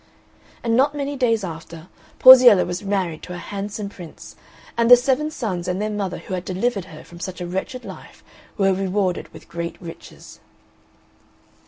And 0.63 0.75
not 0.75 0.95
many 0.95 1.15
days 1.15 1.43
after 1.43 1.87
Porziella 2.17 2.65
was 2.65 2.81
married 2.81 3.21
to 3.21 3.35
a 3.35 3.37
handsome 3.37 3.87
prince, 3.87 4.35
and 4.75 4.89
the 4.89 4.97
seven 4.97 5.29
sons 5.29 5.67
and 5.67 5.79
their 5.79 5.91
mother 5.91 6.17
who 6.17 6.33
had 6.33 6.43
delivered 6.43 6.85
her 6.85 7.03
from 7.03 7.19
such 7.19 7.39
a 7.39 7.45
wretched 7.45 7.85
life 7.85 8.23
were 8.57 8.73
rewarded 8.73 9.31
with 9.31 9.47
great 9.47 9.79
riches. 9.79 10.39